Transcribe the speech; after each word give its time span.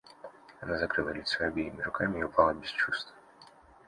Она 0.61 0.79
закрыла 0.79 1.09
лицо 1.11 1.45
обеими 1.45 1.79
руками 1.83 2.21
и 2.21 2.23
упала 2.23 2.55
без 2.55 2.69
чувств. 2.71 3.13